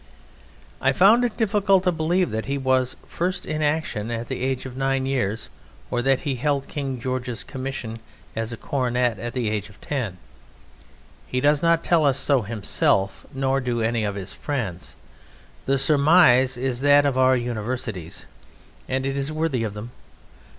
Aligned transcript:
I 0.81 0.93
find 0.93 1.23
it 1.23 1.37
difficult 1.37 1.83
to 1.83 1.91
believe 1.91 2.31
that 2.31 2.47
he 2.47 2.57
was 2.57 2.95
first 3.05 3.45
in 3.45 3.61
action 3.61 4.09
at 4.09 4.29
the 4.29 4.41
age 4.41 4.65
of 4.65 4.75
nine 4.75 5.05
years 5.05 5.49
or 5.91 6.01
that 6.01 6.21
he 6.21 6.37
held 6.37 6.67
King 6.67 6.99
George's 6.99 7.43
commission 7.43 7.99
as 8.35 8.51
a 8.51 8.57
Cornet 8.57 9.19
at 9.19 9.33
the 9.33 9.51
age 9.51 9.69
of 9.69 9.79
ten. 9.79 10.17
He 11.27 11.39
does 11.39 11.61
not 11.61 11.83
tell 11.83 12.03
us 12.03 12.17
so 12.17 12.41
himself 12.41 13.27
nor 13.31 13.61
do 13.61 13.79
any 13.81 14.03
of 14.03 14.15
his 14.15 14.33
friends. 14.33 14.95
The 15.67 15.77
surmise 15.77 16.57
is 16.57 16.81
that 16.81 17.05
of 17.05 17.15
our 17.15 17.35
Universities, 17.37 18.25
and 18.89 19.05
it 19.05 19.15
is 19.15 19.31
worthy 19.31 19.63
of 19.63 19.75
them. 19.75 19.91